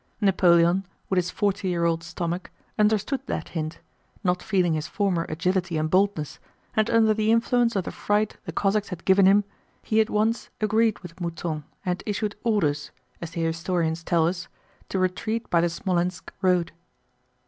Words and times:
Napoleon 0.19 0.83
with 1.11 1.17
his 1.17 1.29
forty 1.29 1.67
year 1.69 1.85
old 1.85 2.01
stomach 2.01 2.49
understood 2.79 3.21
that 3.27 3.49
hint, 3.49 3.81
not 4.23 4.41
feeling 4.41 4.73
his 4.73 4.87
former 4.87 5.27
agility 5.29 5.77
and 5.77 5.91
boldness, 5.91 6.39
and 6.75 6.89
under 6.89 7.13
the 7.13 7.31
influence 7.31 7.75
of 7.75 7.83
the 7.83 7.91
fright 7.91 8.35
the 8.45 8.51
Cossacks 8.51 8.89
had 8.89 9.05
given 9.05 9.27
him 9.27 9.43
he 9.83 10.01
at 10.01 10.09
once 10.09 10.49
agreed 10.59 10.97
with 11.01 11.21
Mouton 11.21 11.65
and 11.85 12.01
issued 12.07 12.35
orders—as 12.43 13.29
the 13.29 13.41
historians 13.43 14.03
tell 14.03 14.25
us—to 14.27 14.97
retreat 14.97 15.47
by 15.51 15.61
the 15.61 15.67
Smolénsk 15.67 16.29
road. 16.41 16.71